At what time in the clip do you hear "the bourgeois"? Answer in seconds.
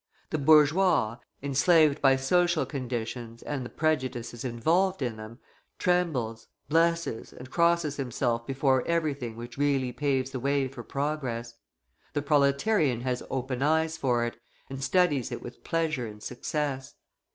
0.31-1.17